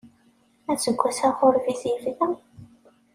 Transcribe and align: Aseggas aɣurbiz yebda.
Aseggas 0.71 1.19
aɣurbiz 1.27 1.81
yebda. 1.89 2.27